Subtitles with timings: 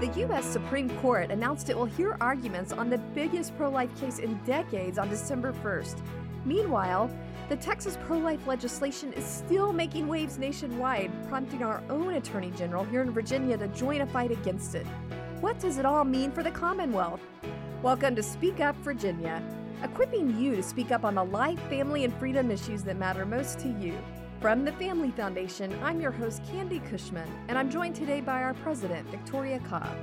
[0.00, 0.46] The U.S.
[0.46, 4.96] Supreme Court announced it will hear arguments on the biggest pro life case in decades
[4.96, 6.00] on December 1st.
[6.46, 7.10] Meanwhile,
[7.50, 12.84] the Texas pro life legislation is still making waves nationwide, prompting our own Attorney General
[12.84, 14.86] here in Virginia to join a fight against it.
[15.42, 17.20] What does it all mean for the Commonwealth?
[17.82, 19.42] Welcome to Speak Up Virginia,
[19.82, 23.58] equipping you to speak up on the life, family, and freedom issues that matter most
[23.58, 23.98] to you.
[24.40, 28.54] From the Family Foundation, I'm your host, Candi Cushman, and I'm joined today by our
[28.54, 29.94] president, Victoria Cobb.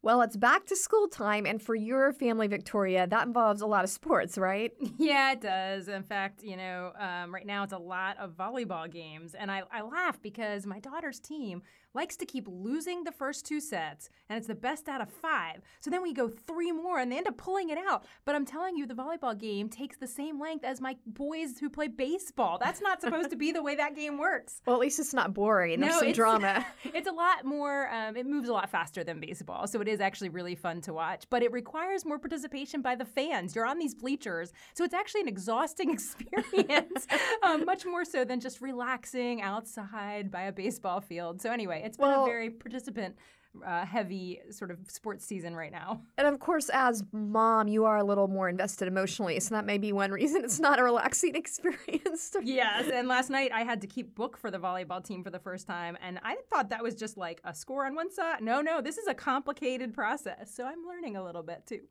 [0.00, 3.84] Well, it's back to school time, and for your family, Victoria, that involves a lot
[3.84, 4.72] of sports, right?
[4.98, 5.88] Yeah, it does.
[5.88, 9.64] In fact, you know, um, right now it's a lot of volleyball games, and I,
[9.70, 11.60] I laugh because my daughter's team
[11.94, 15.62] likes to keep losing the first two sets, and it's the best out of five.
[15.80, 18.04] So then we go three more, and they end up pulling it out.
[18.24, 21.70] But I'm telling you, the volleyball game takes the same length as my boys who
[21.70, 22.58] play baseball.
[22.58, 24.60] That's not supposed to be the way that game works.
[24.66, 25.80] Well, at least it's not boring.
[25.80, 26.66] There's no, some it's, drama.
[26.84, 29.66] it's a lot more, um, it moves a lot faster than baseball.
[29.66, 31.24] So it is actually really fun to watch.
[31.30, 33.54] But it requires more participation by the fans.
[33.54, 34.52] You're on these bleachers.
[34.74, 37.06] So it's actually an exhausting experience,
[37.42, 41.40] um, much more so than just relaxing outside by a baseball field.
[41.40, 43.16] So anyway, it's been Well- a very participant.
[43.64, 46.02] Uh, heavy sort of sports season right now.
[46.18, 49.78] And of course, as mom, you are a little more invested emotionally, so that may
[49.78, 52.34] be one reason it's not a relaxing experience.
[52.42, 55.38] Yes, and last night I had to keep book for the volleyball team for the
[55.38, 58.42] first time, and I thought that was just like a score on one side.
[58.42, 61.82] No, no, this is a complicated process, so I'm learning a little bit too.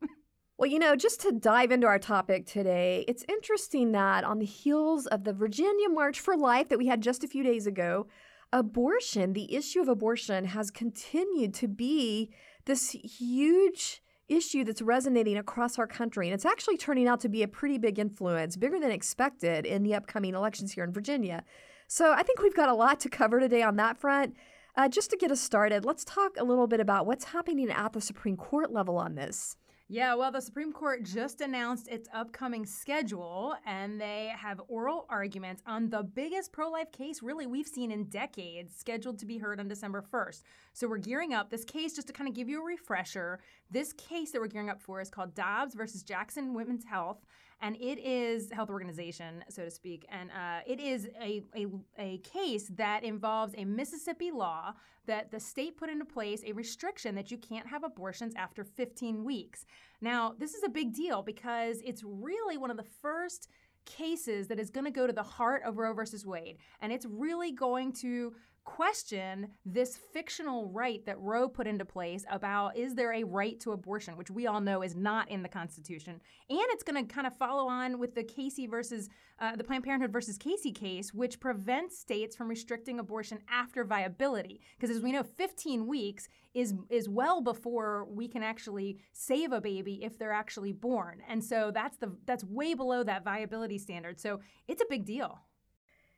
[0.57, 4.45] Well, you know, just to dive into our topic today, it's interesting that on the
[4.45, 8.05] heels of the Virginia March for Life that we had just a few days ago,
[8.53, 12.31] abortion, the issue of abortion, has continued to be
[12.65, 16.27] this huge issue that's resonating across our country.
[16.27, 19.83] And it's actually turning out to be a pretty big influence, bigger than expected in
[19.83, 21.43] the upcoming elections here in Virginia.
[21.87, 24.35] So I think we've got a lot to cover today on that front.
[24.75, 27.93] Uh, just to get us started, let's talk a little bit about what's happening at
[27.93, 29.57] the Supreme Court level on this.
[29.89, 35.61] Yeah, well, the Supreme Court just announced its upcoming schedule, and they have oral arguments
[35.67, 39.59] on the biggest pro life case, really, we've seen in decades, scheduled to be heard
[39.59, 40.43] on December 1st.
[40.71, 41.49] So we're gearing up.
[41.49, 44.69] This case, just to kind of give you a refresher, this case that we're gearing
[44.69, 47.25] up for is called Dobbs versus Jackson Women's Health,
[47.61, 52.17] and it is health organization, so to speak, and uh, it is a, a, a
[52.19, 54.73] case that involves a Mississippi law
[55.05, 59.23] that the state put into place a restriction that you can't have abortions after 15
[59.23, 59.65] weeks.
[60.01, 63.49] Now, this is a big deal because it's really one of the first
[63.85, 67.05] cases that is going to go to the heart of Roe versus Wade, and it's
[67.05, 73.13] really going to question this fictional right that Roe put into place about is there
[73.13, 76.19] a right to abortion, which we all know is not in the Constitution.
[76.49, 79.09] And it's going to kind of follow on with the Casey versus
[79.39, 84.61] uh, the Planned Parenthood versus Casey case, which prevents states from restricting abortion after viability.
[84.79, 89.59] Because as we know, 15 weeks is is well before we can actually save a
[89.61, 91.21] baby if they're actually born.
[91.27, 94.19] And so that's the that's way below that viability standard.
[94.19, 95.39] So it's a big deal.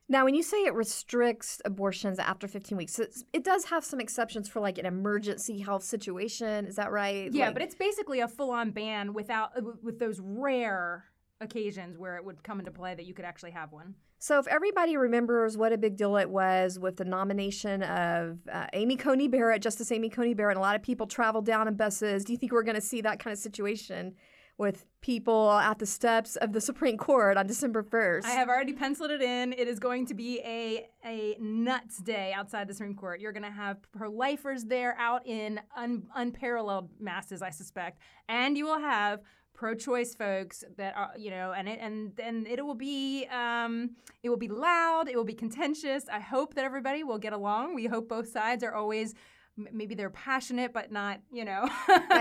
[0.07, 3.99] Now, when you say it restricts abortions after 15 weeks, it's- it does have some
[3.99, 6.65] exceptions for like an emergency health situation.
[6.67, 7.31] Is that right?
[7.33, 11.05] Yeah, Like- but it's basically a full-on ban without uh, with those rare
[11.41, 13.95] occasions where it would come into play that you could actually have one.
[14.17, 18.65] so if everybody remembers what a big deal it was with the nomination of uh,
[18.73, 21.75] Amy Coney Barrett, Justice Amy Coney Barrett, and a lot of people traveled down in
[21.75, 22.23] buses.
[22.23, 24.15] Do you think we're going to see that kind of situation
[24.57, 28.25] with people at the steps of the Supreme Court on December 1st?
[28.25, 29.53] I have already penciled it in.
[29.53, 33.19] It is going to be a a nuts day outside the Supreme Court.
[33.19, 38.65] You're going to have pro-lifers there out in un, unparalleled masses, I suspect, and you
[38.65, 39.21] will have
[39.53, 43.91] pro-choice folks that are you know and it and and it will be um,
[44.21, 47.73] it will be loud it will be contentious i hope that everybody will get along
[47.73, 49.15] we hope both sides are always
[49.57, 51.67] m- maybe they're passionate but not you know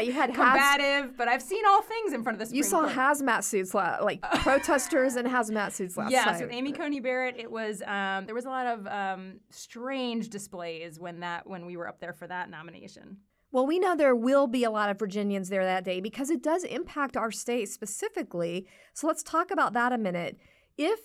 [0.02, 2.80] you had combative but i've seen all things in front of the Supreme you saw
[2.82, 2.92] Court.
[2.92, 6.40] hazmat suits, la- like protesters in hazmat suits last Yes, time.
[6.42, 10.98] with Amy Coney Barrett, it was um, there was a lot of um, strange displays
[11.00, 13.18] when that when we were up there for that nomination.
[13.52, 16.42] Well, we know there will be a lot of Virginians there that day because it
[16.42, 18.66] does impact our state specifically.
[18.94, 20.38] So let's talk about that a minute.
[20.76, 20.98] If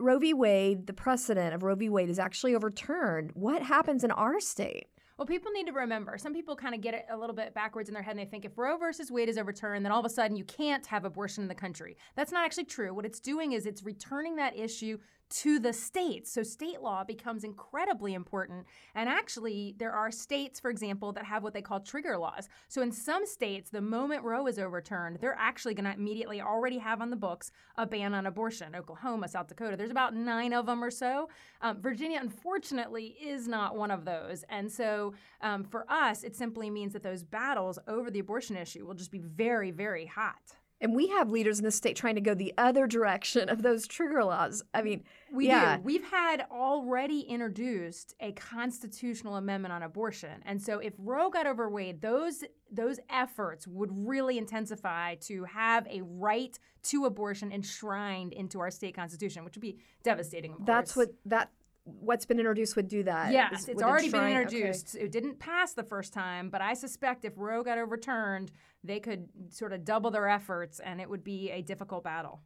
[0.00, 0.34] Roe v.
[0.34, 1.88] Wade, the precedent of Roe v.
[1.88, 4.86] Wade, is actually overturned, what happens in our state?
[5.22, 6.18] Well, people need to remember.
[6.18, 8.28] Some people kind of get it a little bit backwards in their head, and they
[8.28, 11.04] think if Roe versus Wade is overturned, then all of a sudden you can't have
[11.04, 11.96] abortion in the country.
[12.16, 12.92] That's not actually true.
[12.92, 14.98] What it's doing is it's returning that issue
[15.32, 16.30] to the states.
[16.30, 18.66] So state law becomes incredibly important.
[18.94, 22.48] And actually, there are states, for example, that have what they call trigger laws.
[22.68, 26.78] So in some states, the moment Roe is overturned, they're actually going to immediately already
[26.78, 28.74] have on the books a ban on abortion.
[28.74, 31.28] Oklahoma, South Dakota, there's about nine of them or so.
[31.62, 34.44] Um, Virginia, unfortunately, is not one of those.
[34.50, 38.84] And so um, for us, it simply means that those battles over the abortion issue
[38.86, 40.56] will just be very, very hot.
[40.82, 43.86] And we have leaders in the state trying to go the other direction of those
[43.86, 44.64] trigger laws.
[44.74, 45.76] I mean, we yeah.
[45.76, 45.82] do.
[45.84, 52.02] We've had already introduced a constitutional amendment on abortion, and so if Roe got overweighed,
[52.02, 58.70] those those efforts would really intensify to have a right to abortion enshrined into our
[58.70, 60.56] state constitution, which would be devastating.
[60.64, 61.52] That's what that
[61.84, 63.32] what's been introduced would do that.
[63.32, 64.94] Yes, it's already been introduced.
[64.94, 65.04] Okay.
[65.04, 68.52] It didn't pass the first time, but I suspect if Roe got overturned,
[68.84, 72.40] they could sort of double their efforts and it would be a difficult battle.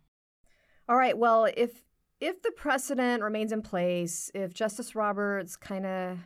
[0.89, 1.83] All right, well, if
[2.21, 6.19] if the precedent remains in place, if Justice Roberts kind of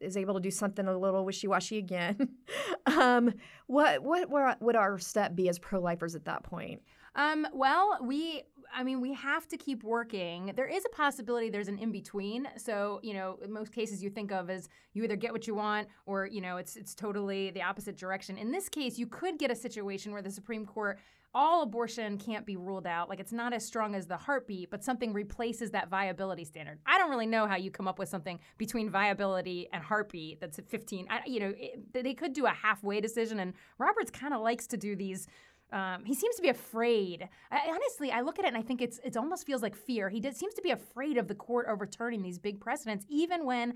[0.00, 2.36] is able to do something a little wishy-washy again,
[2.86, 3.32] um,
[3.66, 6.82] what what would our step be as pro-lifers at that point?
[7.16, 8.42] Um, well, we
[8.74, 10.52] I mean, we have to keep working.
[10.56, 12.48] There is a possibility there's an in between.
[12.56, 15.88] So, you know, most cases you think of as you either get what you want
[16.06, 18.36] or, you know, it's it's totally the opposite direction.
[18.36, 20.98] In this case, you could get a situation where the Supreme Court
[21.34, 23.08] all abortion can't be ruled out.
[23.08, 26.78] Like it's not as strong as the heartbeat, but something replaces that viability standard.
[26.86, 30.58] I don't really know how you come up with something between viability and heartbeat that's
[30.58, 31.08] at 15.
[31.10, 34.66] I, you know, it, they could do a halfway decision, and Roberts kind of likes
[34.68, 35.26] to do these
[35.74, 37.28] um, he seems to be afraid.
[37.50, 40.08] I, honestly, I look at it and I think it's it almost feels like fear.
[40.08, 43.74] He seems to be afraid of the court overturning these big precedents, even when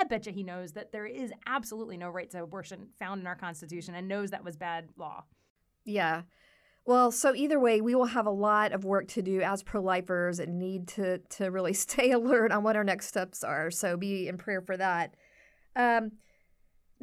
[0.00, 3.26] I bet you he knows that there is absolutely no right to abortion found in
[3.26, 5.24] our Constitution and knows that was bad law.
[5.84, 6.22] Yeah.
[6.86, 9.80] Well, so either way, we will have a lot of work to do as pro
[9.80, 13.72] lifers and need to, to really stay alert on what our next steps are.
[13.72, 15.14] So be in prayer for that.
[15.74, 16.12] Um,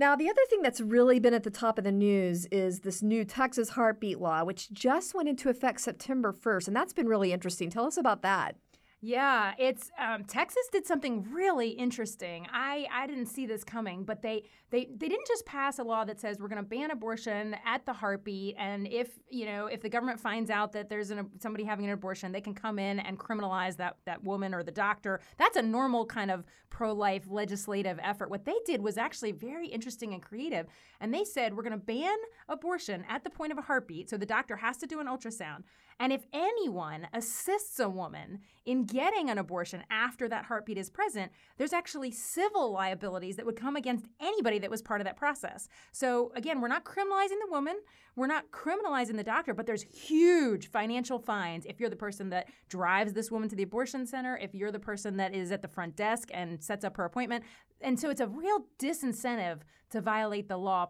[0.01, 3.03] now, the other thing that's really been at the top of the news is this
[3.03, 6.67] new Texas heartbeat law, which just went into effect September 1st.
[6.69, 7.69] And that's been really interesting.
[7.69, 8.55] Tell us about that.
[9.03, 12.45] Yeah, it's um, Texas did something really interesting.
[12.53, 16.05] I, I didn't see this coming, but they they they didn't just pass a law
[16.05, 19.81] that says we're going to ban abortion at the heartbeat, and if you know if
[19.81, 22.99] the government finds out that there's an, somebody having an abortion, they can come in
[22.99, 25.19] and criminalize that that woman or the doctor.
[25.39, 28.29] That's a normal kind of pro life legislative effort.
[28.29, 30.67] What they did was actually very interesting and creative,
[30.99, 32.17] and they said we're going to ban
[32.47, 35.63] abortion at the point of a heartbeat, so the doctor has to do an ultrasound.
[36.01, 41.31] And if anyone assists a woman in getting an abortion after that heartbeat is present,
[41.59, 45.69] there's actually civil liabilities that would come against anybody that was part of that process.
[45.91, 47.75] So again, we're not criminalizing the woman,
[48.15, 52.47] we're not criminalizing the doctor, but there's huge financial fines if you're the person that
[52.67, 55.67] drives this woman to the abortion center, if you're the person that is at the
[55.67, 57.43] front desk and sets up her appointment.
[57.79, 59.59] And so it's a real disincentive
[59.91, 60.89] to violate the law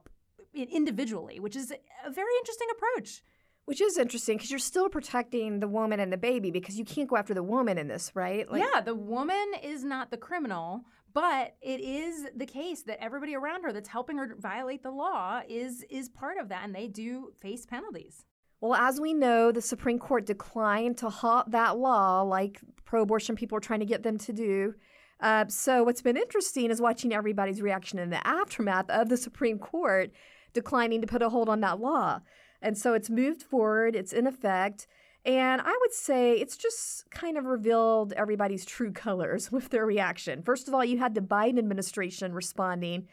[0.54, 3.24] individually, which is a very interesting approach.
[3.66, 7.08] Which is interesting because you're still protecting the woman and the baby because you can't
[7.08, 8.50] go after the woman in this, right?
[8.52, 13.36] Like, yeah, the woman is not the criminal, but it is the case that everybody
[13.36, 16.88] around her that's helping her violate the law is is part of that, and they
[16.88, 18.26] do face penalties.
[18.62, 23.58] Well, as we know, the Supreme Court declined to halt that law, like pro-abortion people
[23.58, 24.76] are trying to get them to do.
[25.20, 29.60] Uh, so, what's been interesting is watching everybody's reaction in the aftermath of the Supreme
[29.60, 30.12] Court
[30.54, 32.22] declining to put a hold on that law.
[32.62, 34.88] And so it's moved forward, it's in effect.
[35.24, 40.42] And I would say it's just kind of revealed everybody's true colors with their reaction.
[40.42, 43.08] First of all, you had the Biden administration responding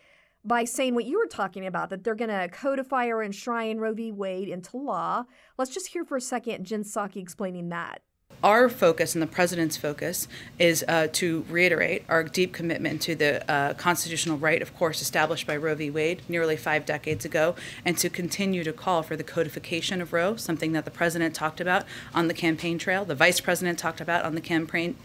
[0.45, 3.93] by saying what you were talking about, that they're going to codify or enshrine Roe
[3.93, 4.12] v.
[4.12, 5.25] Wade into law.
[5.59, 8.02] Let's just hear for a second Jen Psaki explaining that
[8.42, 10.28] our focus and the president's focus
[10.59, 15.47] is uh, to reiterate our deep commitment to the uh, constitutional right, of course, established
[15.47, 15.90] by Roe v.
[15.90, 17.54] Wade nearly five decades ago,
[17.85, 21.61] and to continue to call for the codification of Roe, something that the president talked
[21.61, 24.97] about on the campaign trail, the vice president talked about on the campaign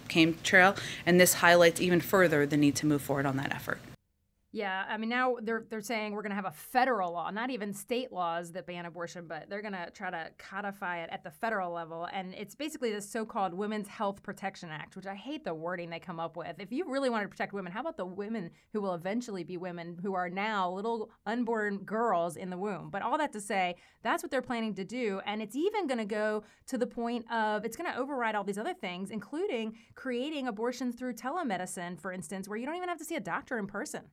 [0.43, 0.75] trail,
[1.05, 3.79] and this highlights even further the need to move forward on that effort.
[4.55, 7.49] Yeah, I mean now they're they're saying we're going to have a federal law, not
[7.49, 11.23] even state laws that ban abortion, but they're going to try to codify it at
[11.23, 15.43] the federal level and it's basically the so-called Women's Health Protection Act, which I hate
[15.43, 16.59] the wording they come up with.
[16.59, 19.57] If you really want to protect women, how about the women who will eventually be
[19.57, 22.91] women who are now little unborn girls in the womb?
[22.91, 25.97] But all that to say, that's what they're planning to do and it's even going
[25.97, 29.73] to go to the point of it's going to override all these other things, including
[29.95, 33.57] creating abortions through telemedicine, for instance, where you don't even have to see a doctor
[33.57, 34.03] in person.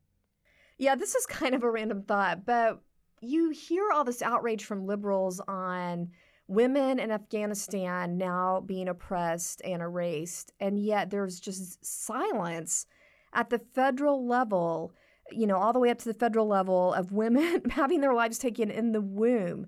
[0.80, 2.80] Yeah, this is kind of a random thought, but
[3.20, 6.08] you hear all this outrage from liberals on
[6.48, 12.86] women in Afghanistan now being oppressed and erased, and yet there's just silence
[13.34, 14.94] at the federal level,
[15.30, 18.38] you know, all the way up to the federal level of women having their lives
[18.38, 19.66] taken in the womb.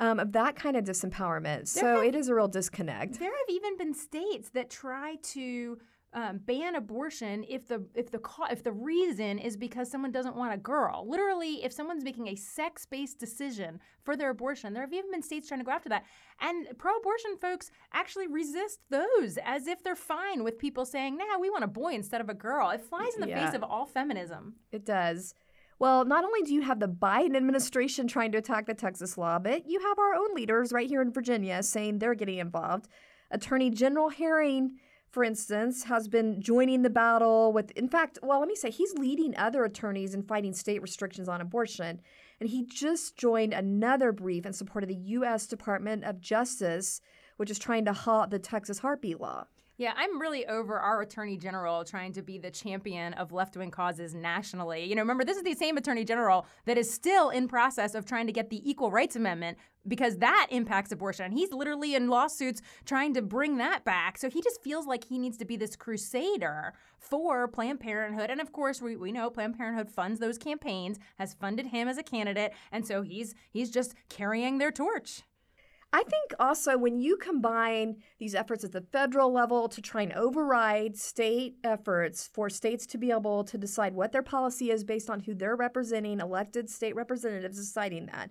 [0.00, 1.68] Um, of that kind of disempowerment.
[1.68, 3.20] so have, it is a real disconnect.
[3.20, 5.78] There have even been states that try to
[6.14, 10.54] um, ban abortion if the if the if the reason is because someone doesn't want
[10.54, 11.04] a girl.
[11.08, 15.48] Literally, if someone's making a sex-based decision for their abortion, there have even been states
[15.48, 16.04] trying to go after that.
[16.40, 21.50] And pro-abortion folks actually resist those as if they're fine with people saying, "Nah, we
[21.50, 23.44] want a boy instead of a girl." It flies in the yeah.
[23.44, 24.54] face of all feminism.
[24.70, 25.34] It does.
[25.80, 29.40] Well, not only do you have the Biden administration trying to attack the Texas law,
[29.40, 32.86] but you have our own leaders right here in Virginia saying they're getting involved.
[33.32, 34.76] Attorney General Herring
[35.14, 38.92] for instance, has been joining the battle with, in fact, well, let me say, he's
[38.94, 42.00] leading other attorneys in fighting state restrictions on abortion.
[42.40, 45.46] And he just joined another brief in support of the U.S.
[45.46, 47.00] Department of Justice,
[47.36, 49.46] which is trying to halt the Texas heartbeat law.
[49.76, 53.72] Yeah, I'm really over our attorney general trying to be the champion of left wing
[53.72, 54.84] causes nationally.
[54.84, 58.04] You know, remember, this is the same attorney general that is still in process of
[58.06, 61.32] trying to get the Equal Rights Amendment because that impacts abortion.
[61.32, 64.16] He's literally in lawsuits trying to bring that back.
[64.16, 68.30] So he just feels like he needs to be this crusader for Planned Parenthood.
[68.30, 71.98] And of course, we, we know Planned Parenthood funds those campaigns, has funded him as
[71.98, 75.22] a candidate, and so he's he's just carrying their torch.
[75.94, 80.12] I think also when you combine these efforts at the federal level to try and
[80.12, 85.08] override state efforts for states to be able to decide what their policy is based
[85.08, 88.30] on who they're representing, elected state representatives deciding that,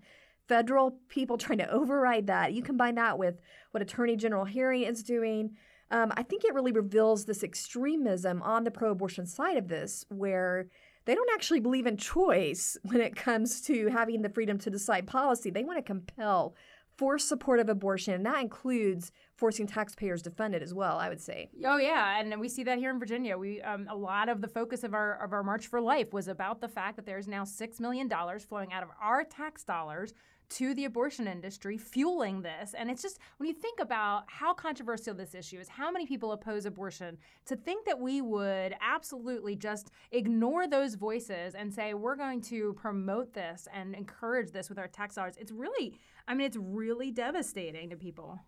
[0.50, 3.40] federal people trying to override that, you combine that with
[3.72, 5.52] what Attorney General Herring is doing.
[5.90, 10.04] Um, I think it really reveals this extremism on the pro abortion side of this,
[10.10, 10.68] where
[11.06, 15.08] they don't actually believe in choice when it comes to having the freedom to decide
[15.08, 15.50] policy.
[15.50, 16.56] They want to compel
[16.98, 20.98] force supportive abortion, and that includes forcing taxpayers to fund it as well.
[20.98, 21.50] I would say.
[21.66, 23.38] Oh yeah, and we see that here in Virginia.
[23.38, 26.28] We um, a lot of the focus of our of our March for Life was
[26.28, 30.14] about the fact that there's now six million dollars flowing out of our tax dollars
[30.54, 32.74] to the abortion industry fueling this.
[32.78, 36.32] And it's just when you think about how controversial this issue is, how many people
[36.32, 42.16] oppose abortion, to think that we would absolutely just ignore those voices and say we're
[42.16, 46.46] going to promote this and encourage this with our tax dollars, it's really, I mean,
[46.46, 48.40] it's really devastating to people.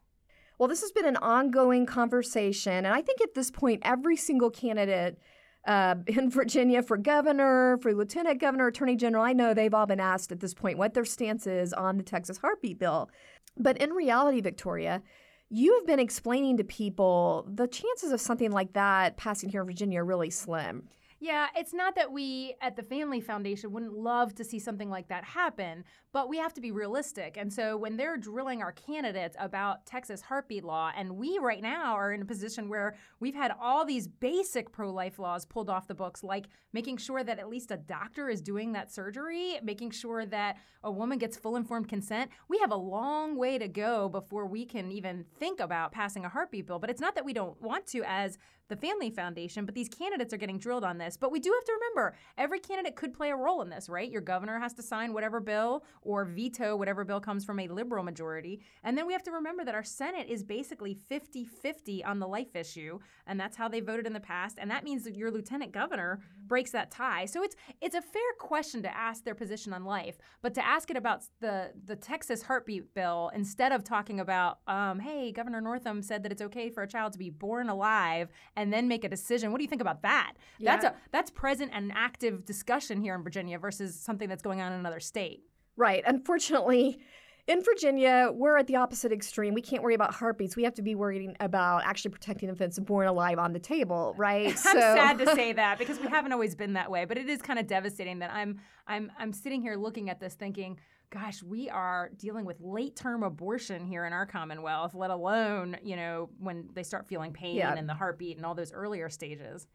[0.57, 2.85] Well, this has been an ongoing conversation.
[2.85, 5.19] And I think at this point, every single candidate
[5.65, 9.23] uh, in Virginia for governor, for lieutenant governor, attorney general.
[9.23, 12.03] I know they've all been asked at this point what their stance is on the
[12.03, 13.09] Texas heartbeat bill.
[13.57, 15.01] But in reality, Victoria,
[15.49, 19.67] you have been explaining to people the chances of something like that passing here in
[19.67, 20.87] Virginia are really slim.
[21.19, 25.07] Yeah, it's not that we at the Family Foundation wouldn't love to see something like
[25.07, 27.37] that happen, but we have to be realistic.
[27.37, 31.93] And so when they're drilling our candidates about Texas heartbeat law, and we right now
[31.93, 35.87] are in a position where we've had all these basic pro life laws pulled off
[35.87, 39.91] the books, like making sure that at least a doctor is doing that surgery, making
[39.91, 42.29] sure that a woman gets full informed consent.
[42.49, 46.29] We have a long way to go before we can even think about passing a
[46.29, 46.79] heartbeat bill.
[46.79, 50.33] But it's not that we don't want to as the Family Foundation, but these candidates
[50.33, 51.17] are getting drilled on this.
[51.17, 54.09] But we do have to remember every candidate could play a role in this, right?
[54.09, 58.03] Your governor has to sign whatever bill or veto whatever bill comes from a liberal
[58.03, 58.61] majority.
[58.83, 62.27] And then we have to remember that our Senate is basically 50 50 on the
[62.27, 62.99] life issue.
[63.27, 64.57] And that's how they voted in the past.
[64.59, 67.25] And that means that your lieutenant governor breaks that tie.
[67.25, 70.89] So it's it's a fair question to ask their position on life, but to ask
[70.89, 76.01] it about the, the Texas heartbeat bill instead of talking about, um, hey, Governor Northam
[76.01, 79.09] said that it's okay for a child to be born alive and then make a
[79.09, 79.51] decision.
[79.51, 80.33] What do you think about that?
[80.59, 80.71] Yeah.
[80.71, 84.71] That's a that's present and active discussion here in Virginia versus something that's going on
[84.71, 85.43] in another state.
[85.77, 86.03] Right.
[86.05, 86.99] Unfortunately,
[87.47, 89.53] in Virginia, we're at the opposite extreme.
[89.53, 90.55] We can't worry about heartbeats.
[90.55, 94.47] We have to be worrying about actually protecting infants born alive on the table, right?
[94.49, 94.79] I'm so.
[94.79, 97.59] sad to say that because we haven't always been that way, but it is kind
[97.59, 102.09] of devastating that I'm I'm I'm sitting here looking at this thinking, gosh, we are
[102.17, 106.83] dealing with late term abortion here in our Commonwealth, let alone, you know, when they
[106.83, 107.73] start feeling pain yeah.
[107.73, 109.67] and the heartbeat and all those earlier stages.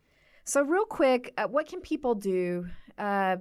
[0.44, 2.66] So, real quick, uh, what can people do?
[2.99, 3.37] Uh,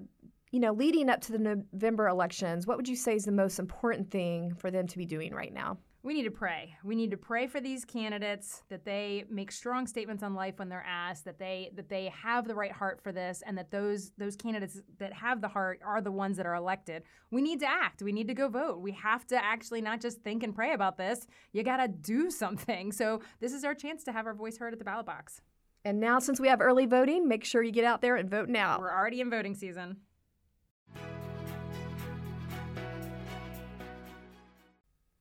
[0.51, 3.59] you know, leading up to the November elections, what would you say is the most
[3.59, 5.77] important thing for them to be doing right now?
[6.09, 6.75] We need to pray.
[6.83, 10.67] We need to pray for these candidates that they make strong statements on life when
[10.67, 14.09] they're asked, that they that they have the right heart for this, and that those
[14.17, 17.03] those candidates that have the heart are the ones that are elected.
[17.29, 18.01] We need to act.
[18.01, 18.81] We need to go vote.
[18.81, 21.27] We have to actually not just think and pray about this.
[21.53, 22.91] You got to do something.
[22.91, 25.41] So this is our chance to have our voice heard at the ballot box.
[25.85, 28.49] And now, since we have early voting, make sure you get out there and vote
[28.49, 28.79] now.
[28.79, 29.97] We're already in voting season.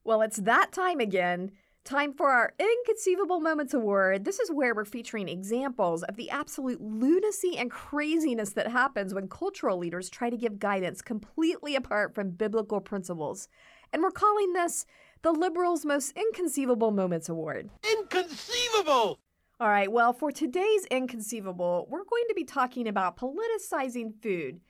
[0.09, 1.51] Well, it's that time again.
[1.83, 4.25] Time for our Inconceivable Moments Award.
[4.25, 9.27] This is where we're featuring examples of the absolute lunacy and craziness that happens when
[9.27, 13.49] cultural leaders try to give guidance completely apart from biblical principles.
[13.93, 14.87] And we're calling this
[15.21, 17.69] the Liberals' Most Inconceivable Moments Award.
[17.99, 19.19] Inconceivable!
[19.59, 24.61] All right, well, for today's Inconceivable, we're going to be talking about politicizing food,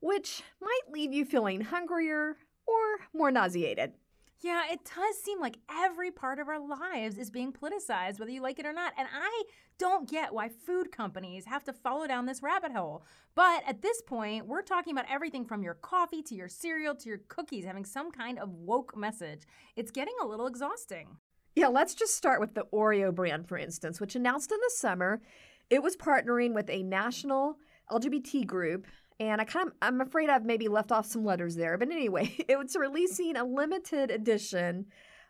[0.00, 2.76] which might leave you feeling hungrier or
[3.12, 3.92] more nauseated.
[4.40, 8.42] Yeah, it does seem like every part of our lives is being politicized, whether you
[8.42, 8.92] like it or not.
[8.98, 9.44] And I
[9.78, 13.04] don't get why food companies have to follow down this rabbit hole.
[13.34, 17.08] But at this point, we're talking about everything from your coffee to your cereal to
[17.08, 19.42] your cookies having some kind of woke message.
[19.74, 21.16] It's getting a little exhausting.
[21.54, 25.22] Yeah, let's just start with the Oreo brand, for instance, which announced in the summer
[25.70, 27.56] it was partnering with a national
[27.90, 28.86] LGBT group
[29.18, 31.78] and I kind of I'm afraid I've maybe left off some letters there.
[31.78, 34.86] But anyway, it was releasing a limited edition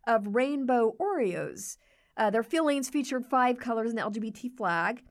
[0.07, 1.77] of rainbow Oreos.
[2.17, 5.03] Uh, their fillings featured five colors in the LGBT flag.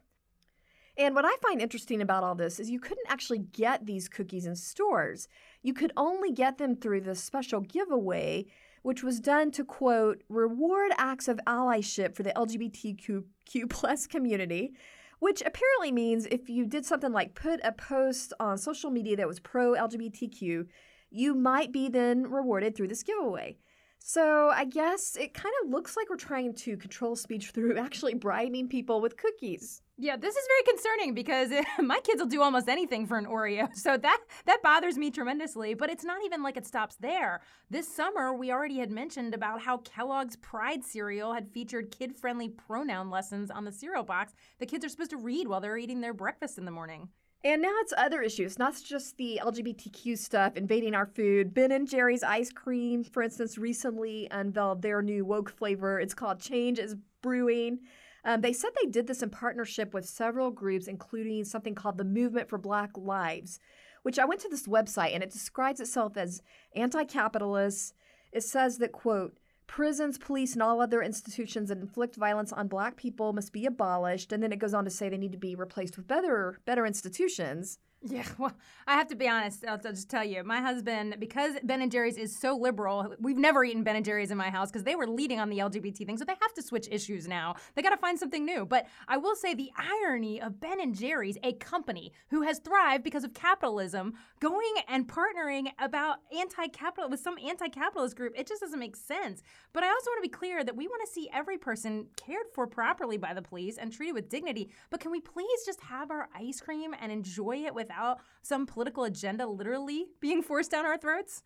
[0.98, 4.46] And what I find interesting about all this is you couldn't actually get these cookies
[4.46, 5.28] in stores.
[5.62, 8.46] You could only get them through this special giveaway,
[8.82, 13.24] which was done to quote, reward acts of allyship for the LGBTQ
[13.70, 14.74] plus community
[15.20, 19.28] which apparently means if you did something like put a post on social media that
[19.28, 20.68] was pro LGBTQ,
[21.10, 23.58] you might be then rewarded through this giveaway.
[24.00, 28.14] So I guess it kind of looks like we're trying to control speech through actually
[28.14, 29.82] bribing people with cookies.
[29.98, 33.70] Yeah, this is very concerning because my kids will do almost anything for an Oreo.
[33.76, 37.42] So that that bothers me tremendously, but it's not even like it stops there.
[37.70, 43.10] This summer, we already had mentioned about how Kellogg's Pride cereal had featured kid-friendly pronoun
[43.10, 46.14] lessons on the cereal box the kids are supposed to read while they're eating their
[46.14, 47.10] breakfast in the morning.
[47.44, 51.54] And now it's other issues, not just the LGBTQ stuff invading our food.
[51.54, 56.00] Ben and Jerry's ice cream, for instance, recently unveiled their new woke flavor.
[56.00, 57.80] It's called Change is Brewing.
[58.26, 62.04] Um, they said they did this in partnership with several groups, including something called the
[62.04, 63.60] Movement for Black Lives,
[64.02, 66.42] which I went to this website and it describes itself as
[66.76, 67.94] anti capitalist.
[68.32, 72.98] It says that, quote, prisons, police, and all other institutions that inflict violence on black
[72.98, 74.32] people must be abolished.
[74.32, 76.86] And then it goes on to say they need to be replaced with better, better
[76.86, 77.78] institutions.
[78.16, 78.54] Yeah, well,
[78.86, 79.66] I have to be honest.
[79.68, 83.38] I'll, I'll, just tell you, my husband, because Ben and Jerry's is so liberal, we've
[83.38, 86.06] never eaten Ben and Jerry's in my house because they were leading on the LGBT
[86.06, 87.56] thing, so they have to switch issues now.
[87.74, 88.64] They got to find something new.
[88.64, 93.04] But I will say the irony of Ben and Jerry's, a company who has thrived
[93.04, 98.80] because of capitalism, going and partnering about anti-capital with some anti-capitalist group, it just doesn't
[98.80, 99.42] make sense.
[99.74, 102.46] But I also want to be clear that we want to see every person cared
[102.54, 104.70] for properly by the police and treated with dignity.
[104.92, 108.66] But can we please just have our ice cream and enjoy it without without some
[108.66, 111.44] political agenda literally being forced down our throats?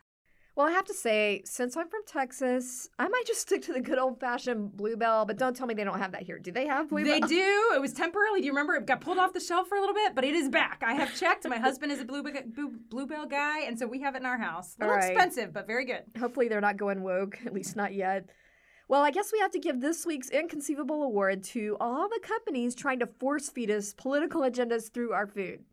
[0.55, 3.79] Well, I have to say, since I'm from Texas, I might just stick to the
[3.79, 6.37] good old fashioned Bluebell, but don't tell me they don't have that here.
[6.37, 7.13] Do they have Bluebell?
[7.13, 7.71] They do.
[7.75, 8.41] It was temporarily.
[8.41, 10.33] Do you remember it got pulled off the shelf for a little bit, but it
[10.33, 10.83] is back.
[10.85, 11.47] I have checked.
[11.47, 12.41] My husband is a Bluebell,
[12.89, 14.75] Bluebell guy, and so we have it in our house.
[14.79, 15.11] A little right.
[15.11, 16.03] expensive, but very good.
[16.19, 18.25] Hopefully, they're not going woke, at least not yet.
[18.89, 22.73] Well, I guess we have to give this week's Inconceivable Award to all the companies
[22.73, 25.63] trying to force feed us political agendas through our food.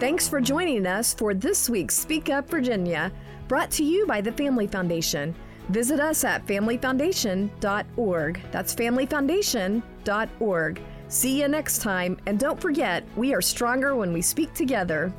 [0.00, 3.12] Thanks for joining us for this week's Speak Up Virginia,
[3.46, 5.36] brought to you by the Family Foundation.
[5.68, 8.40] Visit us at familyfoundation.org.
[8.50, 10.80] That's familyfoundation.org.
[11.06, 15.14] See you next time, and don't forget, we are stronger when we speak together.